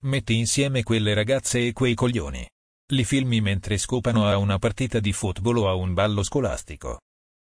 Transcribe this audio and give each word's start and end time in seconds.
Metti 0.00 0.36
insieme 0.36 0.84
quelle 0.84 1.12
ragazze 1.12 1.66
e 1.66 1.72
quei 1.72 1.94
coglioni. 1.94 2.48
Li 2.92 3.04
filmi 3.04 3.40
mentre 3.40 3.78
scopano 3.78 4.28
a 4.28 4.36
una 4.36 4.56
partita 4.58 5.00
di 5.00 5.12
football 5.12 5.56
o 5.56 5.68
a 5.68 5.74
un 5.74 5.92
ballo 5.92 6.22
scolastico. 6.22 7.00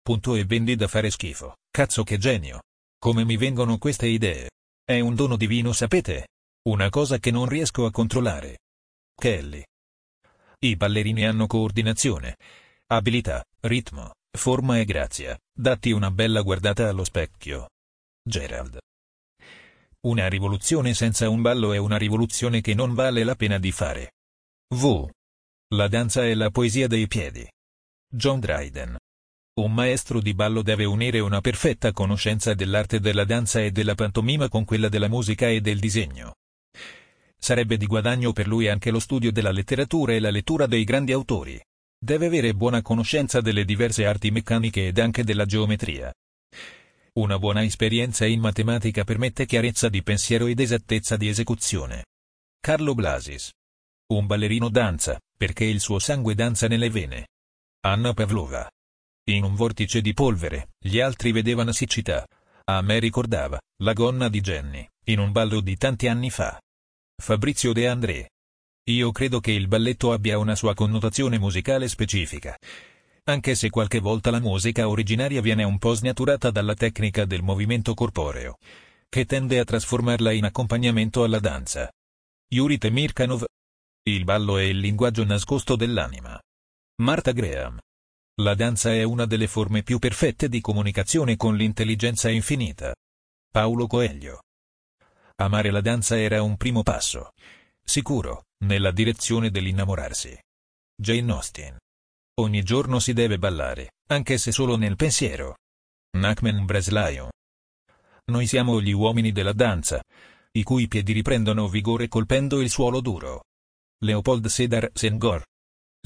Punto 0.00 0.36
e 0.36 0.44
vendi 0.44 0.76
da 0.76 0.86
fare 0.86 1.10
schifo. 1.10 1.56
Cazzo 1.68 2.04
che 2.04 2.18
genio. 2.18 2.62
Come 2.98 3.24
mi 3.24 3.36
vengono 3.36 3.78
queste 3.78 4.06
idee? 4.06 4.50
È 4.84 5.00
un 5.00 5.16
dono 5.16 5.36
divino 5.36 5.72
sapete? 5.72 6.28
Una 6.68 6.88
cosa 6.88 7.18
che 7.18 7.32
non 7.32 7.46
riesco 7.46 7.84
a 7.84 7.90
controllare. 7.90 8.58
Kelly. 9.14 9.64
I 10.60 10.76
ballerini 10.76 11.26
hanno 11.26 11.48
coordinazione, 11.48 12.36
abilità, 12.86 13.44
ritmo, 13.62 14.12
forma 14.36 14.78
e 14.78 14.84
grazia. 14.84 15.36
Datti 15.52 15.90
una 15.90 16.12
bella 16.12 16.42
guardata 16.42 16.88
allo 16.88 17.04
specchio. 17.04 17.68
Gerald. 18.22 18.78
Una 20.06 20.28
rivoluzione 20.28 20.94
senza 20.94 21.28
un 21.28 21.42
ballo 21.42 21.72
è 21.72 21.78
una 21.78 21.96
rivoluzione 21.96 22.60
che 22.60 22.74
non 22.74 22.94
vale 22.94 23.24
la 23.24 23.34
pena 23.34 23.58
di 23.58 23.72
fare. 23.72 24.12
V. 24.72 25.08
La 25.74 25.88
danza 25.88 26.24
è 26.24 26.32
la 26.34 26.50
poesia 26.50 26.86
dei 26.86 27.08
piedi. 27.08 27.44
John 28.08 28.38
Dryden. 28.38 28.96
Un 29.54 29.74
maestro 29.74 30.20
di 30.20 30.32
ballo 30.32 30.62
deve 30.62 30.84
unire 30.84 31.18
una 31.18 31.40
perfetta 31.40 31.90
conoscenza 31.90 32.54
dell'arte 32.54 33.00
della 33.00 33.24
danza 33.24 33.60
e 33.60 33.72
della 33.72 33.96
pantomima 33.96 34.48
con 34.48 34.64
quella 34.64 34.88
della 34.88 35.08
musica 35.08 35.48
e 35.48 35.60
del 35.60 35.80
disegno. 35.80 36.34
Sarebbe 37.36 37.76
di 37.76 37.86
guadagno 37.86 38.32
per 38.32 38.46
lui 38.46 38.68
anche 38.68 38.92
lo 38.92 39.00
studio 39.00 39.32
della 39.32 39.50
letteratura 39.50 40.12
e 40.12 40.20
la 40.20 40.30
lettura 40.30 40.66
dei 40.66 40.84
grandi 40.84 41.10
autori. 41.10 41.60
Deve 41.98 42.26
avere 42.26 42.54
buona 42.54 42.80
conoscenza 42.80 43.40
delle 43.40 43.64
diverse 43.64 44.06
arti 44.06 44.30
meccaniche 44.30 44.86
ed 44.86 45.00
anche 45.00 45.24
della 45.24 45.46
geometria. 45.46 46.12
Una 47.16 47.38
buona 47.38 47.64
esperienza 47.64 48.26
in 48.26 48.40
matematica 48.40 49.02
permette 49.02 49.46
chiarezza 49.46 49.88
di 49.88 50.02
pensiero 50.02 50.48
ed 50.48 50.60
esattezza 50.60 51.16
di 51.16 51.28
esecuzione. 51.28 52.04
Carlo 52.60 52.92
Blasis. 52.92 53.52
Un 54.12 54.26
ballerino 54.26 54.68
danza, 54.68 55.18
perché 55.34 55.64
il 55.64 55.80
suo 55.80 55.98
sangue 55.98 56.34
danza 56.34 56.68
nelle 56.68 56.90
vene. 56.90 57.28
Anna 57.86 58.12
Pavlova. 58.12 58.70
In 59.30 59.44
un 59.44 59.54
vortice 59.54 60.02
di 60.02 60.12
polvere, 60.12 60.72
gli 60.78 61.00
altri 61.00 61.32
vedevano 61.32 61.72
siccità. 61.72 62.26
A 62.64 62.82
me 62.82 62.98
ricordava, 62.98 63.58
la 63.82 63.94
gonna 63.94 64.28
di 64.28 64.42
Jenny, 64.42 64.86
in 65.04 65.18
un 65.18 65.32
ballo 65.32 65.62
di 65.62 65.78
tanti 65.78 66.08
anni 66.08 66.28
fa. 66.28 66.60
Fabrizio 67.16 67.72
De 67.72 67.88
André. 67.88 68.28
Io 68.90 69.10
credo 69.12 69.40
che 69.40 69.52
il 69.52 69.68
balletto 69.68 70.12
abbia 70.12 70.36
una 70.36 70.54
sua 70.54 70.74
connotazione 70.74 71.38
musicale 71.38 71.88
specifica. 71.88 72.54
Anche 73.28 73.56
se 73.56 73.70
qualche 73.70 73.98
volta 73.98 74.30
la 74.30 74.38
musica 74.38 74.88
originaria 74.88 75.40
viene 75.40 75.64
un 75.64 75.78
po' 75.78 75.94
snaturata 75.94 76.52
dalla 76.52 76.74
tecnica 76.74 77.24
del 77.24 77.42
movimento 77.42 77.92
corporeo, 77.92 78.58
che 79.08 79.24
tende 79.24 79.58
a 79.58 79.64
trasformarla 79.64 80.30
in 80.30 80.44
accompagnamento 80.44 81.24
alla 81.24 81.40
danza. 81.40 81.90
Yuri 82.48 82.78
Temirkanov. 82.78 83.44
Il 84.04 84.22
ballo 84.22 84.58
è 84.58 84.62
il 84.62 84.78
linguaggio 84.78 85.24
nascosto 85.24 85.74
dell'anima. 85.74 86.40
Martha 87.02 87.32
Graham. 87.32 87.80
La 88.42 88.54
danza 88.54 88.92
è 88.92 89.02
una 89.02 89.26
delle 89.26 89.48
forme 89.48 89.82
più 89.82 89.98
perfette 89.98 90.48
di 90.48 90.60
comunicazione 90.60 91.36
con 91.36 91.56
l'intelligenza 91.56 92.28
infinita. 92.28 92.94
Paolo 93.50 93.88
Coelho. 93.88 94.42
Amare 95.36 95.72
la 95.72 95.80
danza 95.80 96.16
era 96.16 96.42
un 96.42 96.56
primo 96.56 96.84
passo. 96.84 97.32
Sicuro, 97.82 98.44
nella 98.64 98.92
direzione 98.92 99.50
dell'innamorarsi. 99.50 100.38
Jane 100.94 101.32
Austen. 101.32 101.76
Ogni 102.38 102.62
giorno 102.62 102.98
si 102.98 103.14
deve 103.14 103.38
ballare, 103.38 103.92
anche 104.08 104.36
se 104.36 104.52
solo 104.52 104.76
nel 104.76 104.96
pensiero. 104.96 105.56
Nachman 106.18 106.66
Breslauer. 106.66 107.30
Noi 108.26 108.46
siamo 108.46 108.80
gli 108.82 108.92
uomini 108.92 109.32
della 109.32 109.54
danza, 109.54 110.02
i 110.52 110.62
cui 110.62 110.86
piedi 110.86 111.12
riprendono 111.12 111.66
vigore 111.68 112.08
colpendo 112.08 112.60
il 112.60 112.68
suolo 112.68 113.00
duro. 113.00 113.44
Leopold 114.04 114.46
Sedar 114.46 114.90
Senghor. 114.92 115.44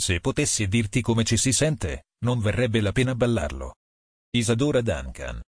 Se 0.00 0.20
potessi 0.20 0.68
dirti 0.68 1.00
come 1.00 1.24
ci 1.24 1.36
si 1.36 1.52
sente, 1.52 2.04
non 2.24 2.38
verrebbe 2.38 2.80
la 2.80 2.92
pena 2.92 3.14
ballarlo. 3.16 3.74
Isadora 4.30 4.82
Duncan. 4.82 5.40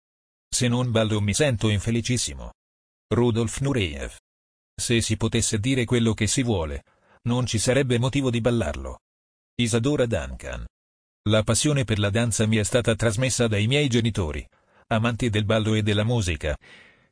Se 0.50 0.68
non 0.68 0.90
ballo 0.90 1.22
mi 1.22 1.36
sento 1.36 1.70
infelicissimo. 1.70 2.54
Rudolf 3.14 3.60
Nureyev. 3.60 4.16
Se 4.76 5.00
si 5.02 5.16
potesse 5.16 5.60
dire 5.60 5.86
quello 5.86 6.16
che 6.16 6.26
si 6.26 6.42
vuole, 6.42 6.84
non 7.24 7.46
ci 7.46 7.60
sarebbe 7.60 8.00
motivo 8.00 8.32
di 8.32 8.42
ballarlo. 8.42 9.00
Isadora 9.56 10.08
Duncan. 10.08 10.66
La 11.30 11.44
passione 11.44 11.84
per 11.84 12.00
la 12.00 12.10
danza 12.10 12.48
mi 12.48 12.58
è 12.58 12.64
stata 12.64 12.96
trasmessa 12.96 13.48
dai 13.48 13.68
miei 13.68 13.88
genitori, 13.88 14.48
amanti 14.88 15.30
del 15.30 15.46
ballo 15.46 15.76
e 15.76 15.84
della 15.84 16.04
musica. 16.04 16.58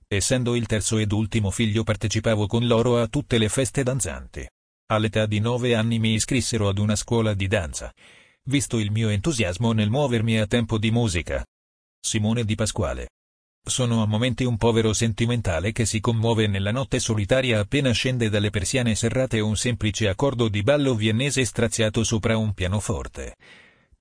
Essendo 0.08 0.56
il 0.56 0.66
terzo 0.66 0.98
ed 0.98 1.12
ultimo 1.12 1.52
figlio 1.52 1.84
partecipavo 1.84 2.48
con 2.48 2.66
loro 2.66 3.00
a 3.00 3.08
tutte 3.08 3.38
le 3.38 3.50
feste 3.50 3.84
danzanti. 3.84 4.48
All'età 4.88 5.28
di 5.28 5.40
nove 5.40 5.76
anni 5.76 6.00
mi 6.00 6.14
iscrissero 6.14 6.68
ad 6.68 6.80
una 6.80 6.96
scuola 6.96 7.34
di 7.34 7.48
danza 7.48 7.94
visto 8.50 8.80
il 8.80 8.92
mio 8.92 9.10
entusiasmo 9.10 9.74
nel 9.74 9.92
muovermi 9.92 10.40
a 10.40 10.48
tempo 10.48 10.80
di 10.80 10.90
musica. 10.90 11.46
Simone 12.00 12.44
Di 12.44 12.56
Pasquale. 12.56 13.10
Sono 13.64 14.02
a 14.02 14.08
momenti 14.08 14.44
un 14.44 14.58
povero 14.58 14.92
sentimentale 14.94 15.72
che 15.72 15.86
si 15.86 16.00
commuove 16.00 16.48
nella 16.48 16.72
notte 16.72 16.98
solitaria 16.98 17.60
appena 17.60 17.92
scende 17.92 18.28
dalle 18.30 18.50
persiane 18.50 18.96
serrate 18.96 19.40
un 19.40 19.56
semplice 19.56 20.08
accordo 20.08 20.48
di 20.48 20.64
ballo 20.64 20.96
viennese 20.96 21.46
straziato 21.46 22.04
sopra 22.04 22.38
un 22.38 22.54
pianoforte. 22.54 23.36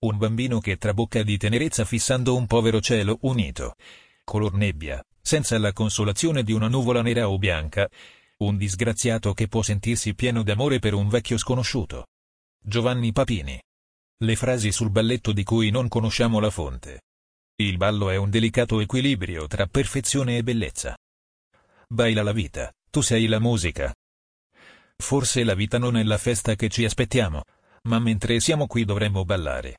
Un 0.00 0.16
bambino 0.16 0.60
che 0.60 0.76
trabocca 0.76 1.24
di 1.24 1.36
tenerezza 1.36 1.84
fissando 1.84 2.36
un 2.36 2.46
povero 2.46 2.80
cielo 2.80 3.18
unito. 3.22 3.74
Color 4.22 4.54
nebbia, 4.54 5.04
senza 5.20 5.58
la 5.58 5.72
consolazione 5.72 6.44
di 6.44 6.52
una 6.52 6.68
nuvola 6.68 7.02
nera 7.02 7.28
o 7.28 7.36
bianca. 7.36 7.88
Un 8.36 8.56
disgraziato 8.56 9.34
che 9.34 9.48
può 9.48 9.60
sentirsi 9.60 10.14
pieno 10.14 10.44
d'amore 10.44 10.78
per 10.78 10.94
un 10.94 11.08
vecchio 11.08 11.36
sconosciuto. 11.36 12.06
Giovanni 12.62 13.10
Papini. 13.10 13.60
Le 14.18 14.36
frasi 14.36 14.70
sul 14.70 14.90
balletto 14.90 15.32
di 15.32 15.42
cui 15.42 15.70
non 15.70 15.88
conosciamo 15.88 16.38
la 16.38 16.50
fonte. 16.50 17.02
Il 17.56 17.76
ballo 17.76 18.08
è 18.10 18.14
un 18.14 18.30
delicato 18.30 18.78
equilibrio 18.78 19.48
tra 19.48 19.66
perfezione 19.66 20.36
e 20.36 20.44
bellezza. 20.44 20.96
Baila 21.88 22.22
la 22.22 22.32
vita, 22.32 22.72
tu 22.88 23.00
sei 23.00 23.26
la 23.26 23.40
musica. 23.40 23.92
Forse 24.96 25.42
la 25.42 25.54
vita 25.54 25.78
non 25.78 25.96
è 25.96 26.04
la 26.04 26.18
festa 26.18 26.54
che 26.54 26.68
ci 26.68 26.84
aspettiamo, 26.84 27.42
ma 27.88 27.98
mentre 27.98 28.38
siamo 28.38 28.68
qui 28.68 28.84
dovremmo 28.84 29.24
ballare. 29.24 29.78